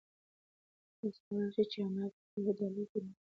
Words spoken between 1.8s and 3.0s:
انار په خپلو ډالیو کې